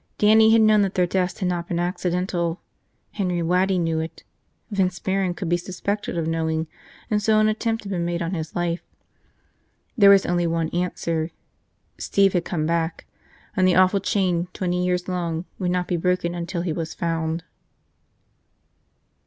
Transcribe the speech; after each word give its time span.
Dannie 0.17 0.51
had 0.51 0.61
known 0.63 0.81
that 0.81 0.95
their 0.95 1.05
deaths 1.05 1.41
had 1.41 1.49
not 1.49 1.67
been 1.67 1.77
accidental. 1.77 2.59
Henry 3.11 3.43
Waddy 3.43 3.77
knew 3.77 3.99
it. 3.99 4.23
Vince 4.71 4.97
Barron 4.97 5.35
could 5.35 5.47
be 5.47 5.57
suspected 5.57 6.17
of 6.17 6.25
knowing 6.25 6.65
and 7.11 7.21
so 7.21 7.37
an 7.37 7.47
attempt 7.47 7.83
had 7.83 7.91
been 7.91 8.03
made 8.03 8.19
on 8.19 8.33
his 8.33 8.55
life. 8.55 8.81
There 9.95 10.09
was 10.09 10.25
only 10.25 10.47
one 10.47 10.69
answer: 10.69 11.29
Steve 11.99 12.33
had 12.33 12.45
come 12.45 12.65
back. 12.65 13.05
And 13.55 13.67
the 13.67 13.75
awful 13.75 13.99
chain 13.99 14.47
twenty 14.53 14.83
years 14.83 15.07
long 15.07 15.45
would 15.59 15.69
not 15.69 15.87
be 15.87 15.97
broken 15.97 16.33
until 16.33 16.63
he 16.63 16.73
was 16.73 16.95
found. 16.95 17.43